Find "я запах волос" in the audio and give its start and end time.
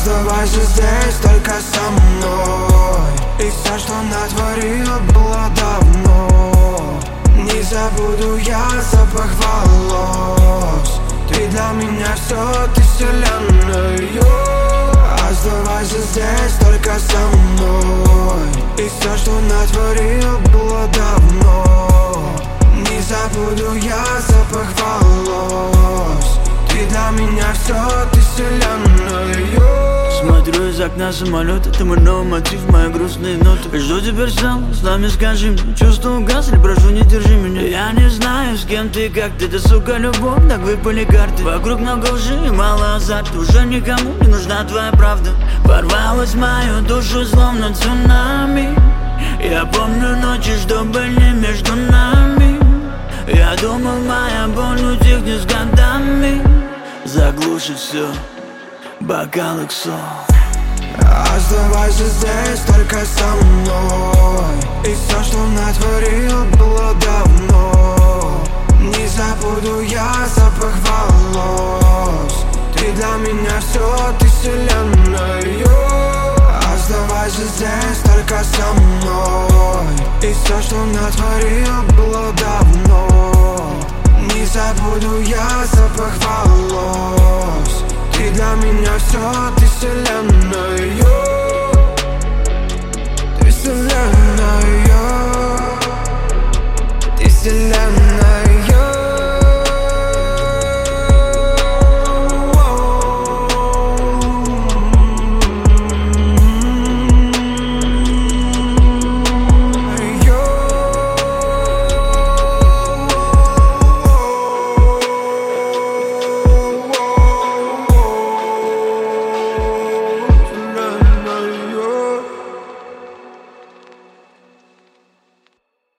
8.38-11.00, 23.74-26.38, 69.80-72.44, 85.20-87.84